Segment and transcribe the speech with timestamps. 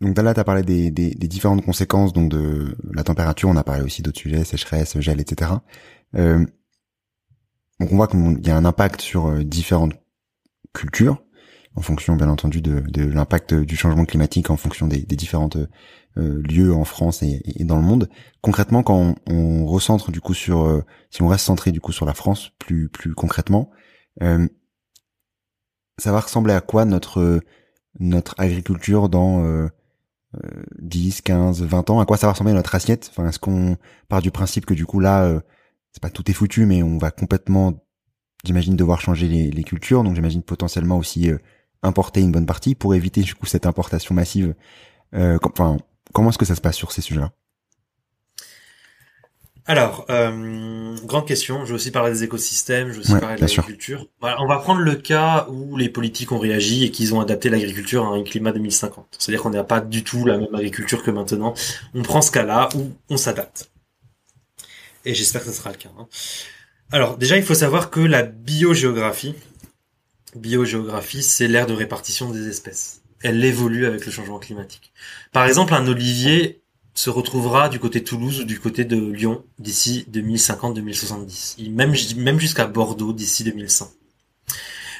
[0.00, 3.56] Donc là, tu as parlé des, des, des, différentes conséquences donc de la température, on
[3.56, 5.52] a parlé aussi d'autres sujets, sécheresse, gel, etc.
[6.16, 6.44] Euh,
[7.80, 9.94] donc on voit qu'il y a un impact sur euh, différentes
[10.74, 11.22] cultures,
[11.74, 15.56] en fonction bien entendu de, de l'impact du changement climatique, en fonction des, des différentes
[16.18, 18.08] euh, lieux en France et, et, dans le monde.
[18.40, 21.92] Concrètement, quand on, on recentre du coup sur, euh, si on reste centré du coup
[21.92, 23.70] sur la France, plus plus concrètement,
[24.22, 24.48] euh,
[25.98, 27.40] ça va ressembler à quoi notre
[27.98, 29.68] notre agriculture dans
[30.78, 32.00] 10, 15, 20 ans?
[32.00, 33.08] À quoi ça va ressembler notre assiette?
[33.10, 33.76] Enfin, est-ce qu'on
[34.08, 35.40] part du principe que du coup là, euh,
[35.92, 37.74] c'est pas tout est foutu, mais on va complètement,
[38.44, 40.04] j'imagine, devoir changer les, les cultures.
[40.04, 41.30] Donc j'imagine potentiellement aussi
[41.82, 44.54] importer une bonne partie pour éviter du coup cette importation massive.
[45.14, 45.78] enfin,
[46.12, 47.32] Comment est-ce que ça se passe sur ces sujets-là?
[49.66, 51.64] Alors, euh, grande question.
[51.64, 54.06] Je vais aussi parler des écosystèmes, je vais aussi parler de l'agriculture.
[54.20, 58.04] on va prendre le cas où les politiques ont réagi et qu'ils ont adapté l'agriculture
[58.04, 59.16] à un climat 2050.
[59.18, 61.54] C'est-à-dire qu'on n'a pas du tout la même agriculture que maintenant.
[61.94, 63.70] On prend ce cas-là où on s'adapte.
[65.04, 65.90] Et j'espère que ce sera le cas.
[65.98, 66.06] Hein.
[66.92, 69.34] Alors, déjà, il faut savoir que la biogéographie,
[70.34, 74.92] biogéographie, c'est l'ère de répartition des espèces elle évolue avec le changement climatique.
[75.32, 76.62] Par exemple, un olivier
[76.96, 82.40] se retrouvera du côté de Toulouse ou du côté de Lyon d'ici 2050-2070, même, même
[82.40, 83.92] jusqu'à Bordeaux d'ici 2100.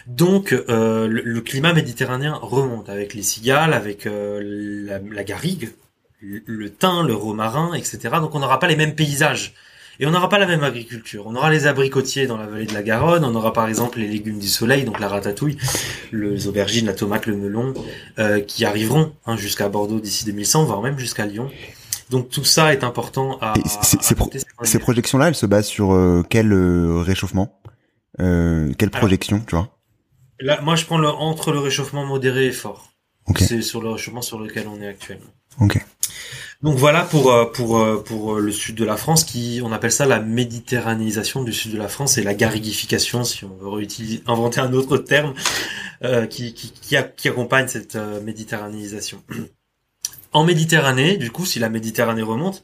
[0.07, 5.71] Donc euh, le, climat méditerranéen remonte avec les cigales, avec euh, la, garrigue,
[6.21, 7.99] le, le thym, le romarin, etc.
[8.21, 9.55] Donc on n'aura pas les mêmes paysages.
[9.99, 11.27] Et on n'aura pas la même agriculture.
[11.27, 14.07] On aura les abricotiers dans la vallée de la Garonne, on aura par exemple les
[14.07, 15.57] légumes du soleil, donc la ratatouille,
[16.13, 17.73] les aubergines, la tomate, le melon,
[18.19, 21.51] euh, qui arriveront hein, jusqu'à Bordeaux d'ici 2100, voire même jusqu'à Lyon.
[22.11, 23.55] Donc tout ça est important à.
[23.83, 27.61] ces, projections-là, elles se basent sur euh, quel euh, réchauffement?
[28.19, 29.69] Quelle projection, tu vois?
[30.41, 32.93] Là, moi, je prends le, entre le réchauffement modéré et fort.
[33.37, 35.31] C'est sur le réchauffement sur lequel on est actuellement.
[35.61, 35.85] Ok.
[36.63, 39.73] Donc voilà pour euh, pour euh, pour euh, le sud de la France qui on
[39.73, 43.69] appelle ça la méditerranéisation du sud de la France et la garriguification si on veut
[43.69, 45.35] réutiliser inventer un autre terme
[46.31, 49.23] qui qui qui, accompagne cette méditerranéisation.
[50.37, 52.63] En Méditerranée, du coup, si la Méditerranée remonte,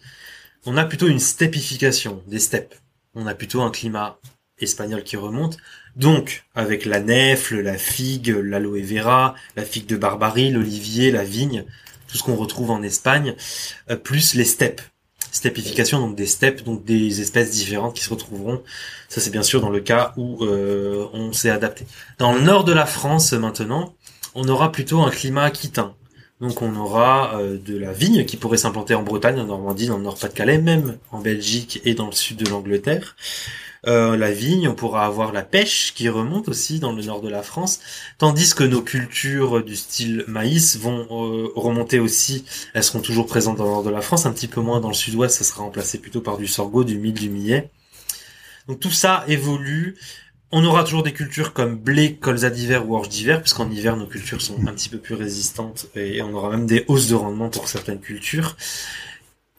[0.66, 2.74] on a plutôt une stepification des steppes.
[3.14, 4.18] On a plutôt un climat
[4.58, 5.56] espagnol qui remonte.
[5.96, 11.64] Donc, avec la nèfle, la figue, l'aloe vera, la figue de Barbarie, l'olivier, la vigne,
[12.08, 13.36] tout ce qu'on retrouve en Espagne,
[13.88, 14.82] euh, plus les steppes.
[15.30, 18.62] Stepification, donc des steppes, donc des espèces différentes qui se retrouveront.
[19.08, 21.86] Ça, c'est bien sûr dans le cas où euh, on s'est adapté.
[22.18, 23.94] Dans le nord de la France, maintenant,
[24.34, 25.94] on aura plutôt un climat aquitain.
[26.42, 29.96] Donc on aura euh, de la vigne qui pourrait s'implanter en Bretagne, en Normandie, dans
[29.96, 33.14] le Nord-Pas-de-Calais, même en Belgique et dans le sud de l'Angleterre.
[33.86, 37.28] Euh, la vigne, on pourra avoir la pêche qui remonte aussi dans le nord de
[37.28, 37.78] la France,
[38.18, 42.44] tandis que nos cultures du style maïs vont euh, remonter aussi,
[42.74, 44.88] elles seront toujours présentes dans le nord de la France, un petit peu moins dans
[44.88, 47.70] le sud-ouest, ça sera remplacé plutôt par du sorgho, du mil, du millet.
[48.66, 49.96] Donc tout ça évolue.
[50.54, 54.06] On aura toujours des cultures comme blé, colza d'hiver ou orge d'hiver, puisqu'en hiver nos
[54.06, 57.48] cultures sont un petit peu plus résistantes et on aura même des hausses de rendement
[57.48, 58.56] pour certaines cultures.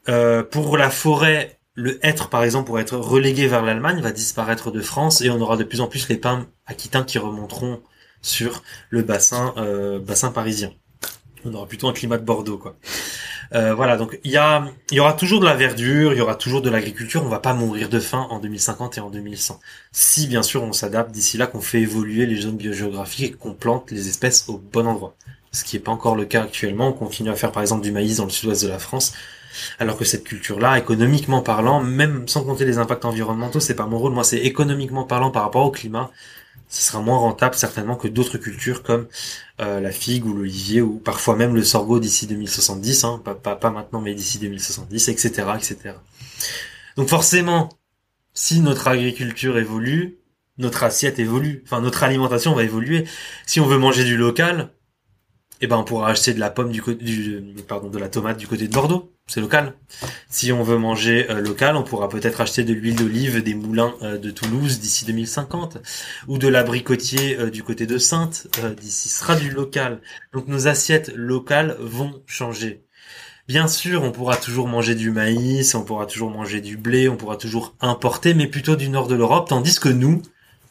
[0.08, 4.70] Euh, pour la forêt, le être, par exemple, pour être relégué vers l'Allemagne, va disparaître
[4.70, 7.82] de France et on aura de plus en plus les pins aquitains qui remonteront
[8.22, 8.62] sur
[8.92, 10.72] le bassin, euh, bassin parisien.
[11.46, 12.76] On aura plutôt un climat de Bordeaux, quoi.
[13.54, 16.36] Euh, voilà, donc il y a, y aura toujours de la verdure, il y aura
[16.36, 17.24] toujours de l'agriculture.
[17.24, 19.60] On va pas mourir de faim en 2050 et en 2100.
[19.92, 23.54] Si bien sûr on s'adapte d'ici là, qu'on fait évoluer les zones biogéographiques et qu'on
[23.54, 25.16] plante les espèces au bon endroit.
[25.52, 26.88] Ce qui n'est pas encore le cas actuellement.
[26.88, 29.14] On continue à faire par exemple du maïs dans le sud-ouest de la France
[29.80, 33.98] alors que cette culture-là, économiquement parlant, même sans compter les impacts environnementaux, c'est pas mon
[33.98, 34.14] rôle.
[34.14, 36.12] Moi, c'est économiquement parlant par rapport au climat,
[36.74, 39.08] ce sera moins rentable certainement que d'autres cultures comme
[39.62, 43.56] euh, la figue ou l'olivier ou parfois même le sorgho d'ici 2070, hein, pas, pas,
[43.56, 45.78] pas maintenant mais d'ici 2070, etc., etc.
[46.98, 47.70] Donc forcément,
[48.34, 50.18] si notre agriculture évolue,
[50.58, 53.06] notre assiette évolue, enfin notre alimentation va évoluer.
[53.46, 54.72] Si on veut manger du local,
[55.64, 58.38] eh ben on pourra acheter de la pomme du côté du pardon de la tomate
[58.38, 59.76] du côté de Bordeaux, c'est local.
[60.28, 63.96] Si on veut manger euh, local, on pourra peut-être acheter de l'huile d'olive des moulins
[64.02, 65.78] euh, de Toulouse d'ici 2050
[66.28, 70.02] ou de l'abricotier euh, du côté de Sainte d'ici sera du local.
[70.34, 72.84] Donc nos assiettes locales vont changer.
[73.48, 77.16] Bien sûr, on pourra toujours manger du maïs, on pourra toujours manger du blé, on
[77.16, 80.22] pourra toujours importer, mais plutôt du nord de l'Europe, tandis que nous,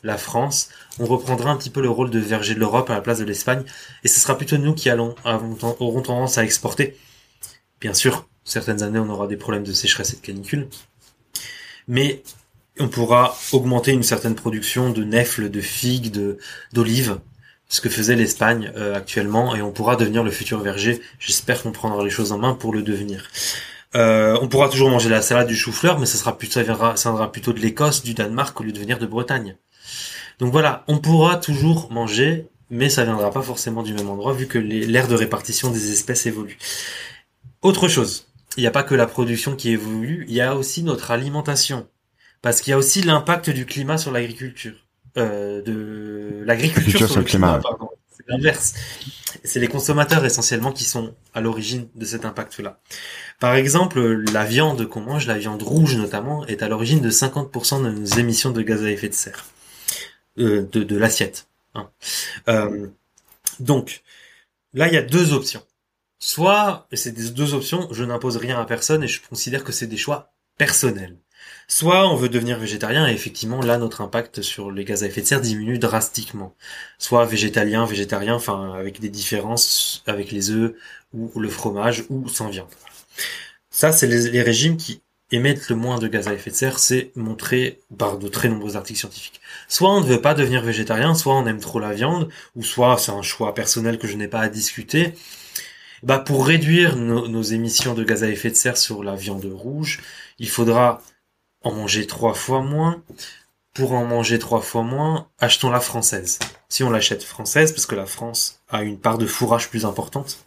[0.03, 0.69] la France,
[0.99, 3.25] on reprendra un petit peu le rôle de verger de l'Europe à la place de
[3.25, 3.65] l'Espagne,
[4.05, 6.97] et ce sera plutôt nous qui allons, auront tendance à exporter.
[7.81, 10.69] Bien sûr, certaines années on aura des problèmes de sécheresse et de canicule,
[11.89, 12.23] mais
[12.79, 16.13] on pourra augmenter une certaine production de nèfles, de figues,
[16.73, 17.19] d'olives,
[17.69, 21.01] ce que faisait l'Espagne actuellement, et on pourra devenir le futur verger.
[21.19, 23.31] J'espère qu'on prendra les choses en main pour le devenir.
[23.95, 27.11] On pourra toujours manger la salade du chou-fleur, mais ça sera plutôt, ça viendra, ça
[27.11, 29.57] viendra plutôt de l'Écosse, du Danemark, au lieu de venir de Bretagne.
[30.39, 34.47] Donc voilà, on pourra toujours manger, mais ça viendra pas forcément du même endroit vu
[34.47, 36.59] que l'aire de répartition des espèces évolue.
[37.61, 40.83] Autre chose, il n'y a pas que la production qui évolue, il y a aussi
[40.83, 41.87] notre alimentation.
[42.41, 44.75] Parce qu'il y a aussi l'impact du climat sur l'agriculture.
[45.17, 47.89] Euh, de l'agriculture sur, le climat, pardon.
[48.11, 48.75] C'est l'inverse.
[49.45, 52.81] C'est les consommateurs essentiellement qui sont à l'origine de cet impact-là.
[53.41, 54.01] Par exemple,
[54.33, 58.05] la viande qu'on mange, la viande rouge notamment, est à l'origine de 50% de nos
[58.05, 59.45] émissions de gaz à effet de serre.
[60.39, 61.47] Euh, de, de l'assiette.
[61.75, 61.91] Hein.
[62.49, 62.89] Euh,
[63.61, 64.03] donc,
[64.73, 65.63] là, il y a deux options.
[66.19, 69.73] Soit, et c'est des deux options, je n'impose rien à personne et je considère que
[69.73, 71.19] c'est des choix personnels.
[71.69, 75.23] Soit on veut devenir végétarien et effectivement là notre impact sur les gaz à effet
[75.23, 76.55] de serre diminue drastiquement.
[76.99, 80.75] Soit végétalien, végétarien, enfin avec des différences avec les œufs
[81.15, 82.69] ou le fromage ou sans viande.
[83.71, 87.11] Ça c'est les, régimes qui émettent le moins de gaz à effet de serre, c'est
[87.17, 89.41] montré par de très nombreux articles scientifiques.
[89.69, 92.99] Soit on ne veut pas devenir végétarien, soit on aime trop la viande, ou soit
[92.99, 95.15] c'est un choix personnel que je n'ai pas à discuter
[96.03, 100.01] bah pour réduire nos, émissions de gaz à effet de serre sur la viande rouge,
[100.39, 101.01] il faudra
[101.65, 103.03] en manger trois fois moins.
[103.75, 106.39] Pour en manger trois fois moins, achetons la française.
[106.69, 110.45] Si on l'achète française, parce que la France a une part de fourrage plus importante.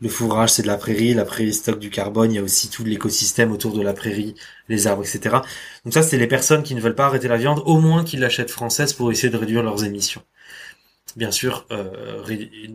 [0.00, 1.14] Le fourrage, c'est de la prairie.
[1.14, 2.32] La prairie stocke du carbone.
[2.32, 4.34] Il y a aussi tout l'écosystème autour de la prairie,
[4.68, 5.38] les arbres, etc.
[5.84, 8.20] Donc ça, c'est les personnes qui ne veulent pas arrêter la viande, au moins qu'ils
[8.20, 10.22] l'achètent française pour essayer de réduire leurs émissions.
[11.16, 12.22] Bien sûr, euh,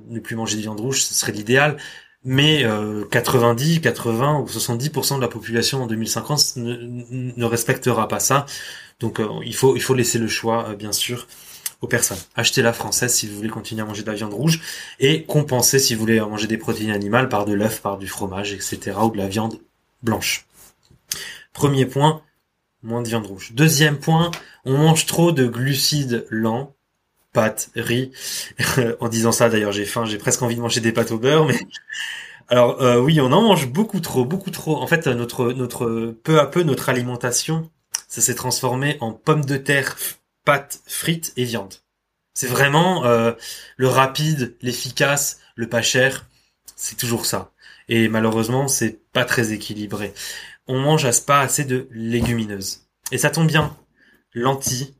[0.09, 1.77] ne plus manger de viande rouge, ce serait l'idéal,
[2.27, 2.65] mais
[3.09, 8.45] 90, euh, 80 ou 70% de la population en 2050 ne, respectera pas ça.
[8.99, 11.25] Donc euh, il faut il faut laisser le choix, euh, bien sûr,
[11.79, 12.17] aux personnes.
[12.35, 14.61] Achetez la française si vous voulez continuer à manger de la viande rouge
[14.99, 18.51] et compenser si vous voulez manger des protéines animales par de l'œuf, par du fromage,
[18.51, 18.97] etc.
[19.01, 19.59] ou de la viande
[20.03, 20.47] blanche.
[21.53, 22.21] Premier point,
[22.83, 23.53] moins de viande rouge.
[23.53, 24.31] Deuxième point,
[24.65, 26.75] on mange trop de glucides lents
[27.37, 28.11] pâtes, riz.
[28.99, 31.45] en disant ça, d'ailleurs, j'ai faim, j'ai presque envie de manger des pâtes au beurre,
[31.45, 31.59] mais
[32.47, 34.77] alors euh, oui, on en mange beaucoup trop, beaucoup trop.
[34.77, 37.69] En fait, notre notre peu à peu notre alimentation,
[38.07, 39.97] ça s'est transformé en pommes de terre,
[40.45, 41.75] pâtes, frites et viande.
[42.33, 43.33] C'est vraiment euh,
[43.77, 46.25] le rapide, l'efficace, le pas cher.
[46.75, 47.51] C'est toujours ça.
[47.87, 50.11] Et malheureusement, c'est pas très équilibré.
[50.65, 52.87] On mange à ce pas assez de légumineuses.
[53.11, 53.77] Et ça tombe bien.
[54.33, 54.95] Lentilles,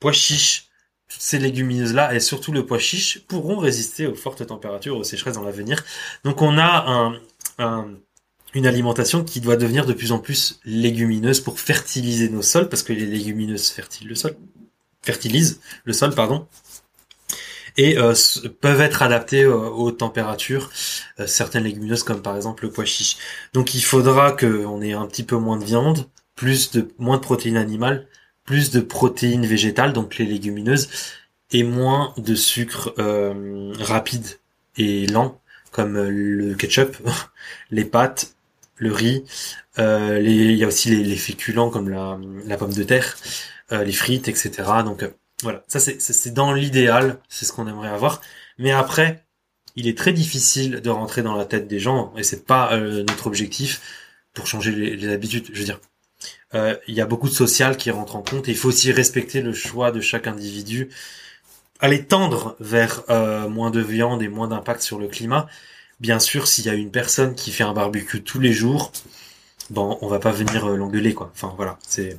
[0.00, 0.65] pois chiches,
[1.08, 5.44] ces légumineuses-là et surtout le pois chiche pourront résister aux fortes températures, aux sécheresses dans
[5.44, 5.84] l'avenir.
[6.24, 7.12] Donc on a
[7.58, 7.88] un,
[8.54, 12.82] une alimentation qui doit devenir de plus en plus légumineuse pour fertiliser nos sols, parce
[12.82, 14.36] que les légumineuses fertilisent le sol,
[15.02, 16.46] fertilisent le sol, pardon,
[17.76, 18.14] et euh,
[18.60, 20.70] peuvent être adaptées euh, aux températures,
[21.20, 23.18] euh, certaines légumineuses comme par exemple le pois chiche.
[23.52, 27.22] Donc il faudra qu'on ait un petit peu moins de viande, plus de moins de
[27.22, 28.08] protéines animales,
[28.46, 30.88] plus de protéines végétales, donc les légumineuses,
[31.50, 34.38] et moins de sucre euh, rapide
[34.76, 35.40] et lent,
[35.70, 36.96] comme le ketchup,
[37.70, 38.36] les pâtes,
[38.76, 39.24] le riz.
[39.78, 43.16] Euh, il y a aussi les, féculents comme la, pomme de terre,
[43.72, 44.50] euh, les frites, etc.
[44.84, 45.10] Donc euh,
[45.42, 48.20] voilà, ça c'est dans l'idéal, c'est ce qu'on aimerait avoir.
[48.58, 49.24] Mais après,
[49.76, 53.04] il est très difficile de rentrer dans la tête des gens, et c'est pas euh,
[53.08, 53.82] notre objectif
[54.32, 55.48] pour changer les, les habitudes.
[55.52, 55.95] Je veux dire, euh,
[56.86, 58.48] il y a beaucoup de social qui rentre en compte.
[58.48, 60.88] Et il faut aussi respecter le choix de chaque individu.
[61.80, 65.46] Aller tendre vers euh, moins de viande et moins d'impact sur le climat.
[66.00, 68.92] Bien sûr, s'il y a une personne qui fait un barbecue tous les jours,
[69.70, 71.30] bon, on va pas venir euh, l'engueuler, quoi.
[71.34, 72.18] Enfin, voilà, c'est.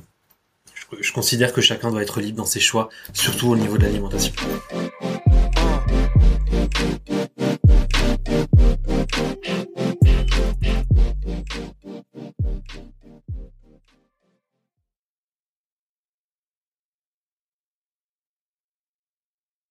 [0.74, 3.82] Je, je considère que chacun doit être libre dans ses choix, surtout au niveau de
[3.82, 4.32] l'alimentation.